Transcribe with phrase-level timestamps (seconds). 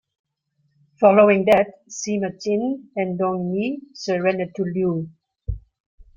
[0.99, 5.09] Following that, Sima Xin and Dong Yi surrendered to Liu.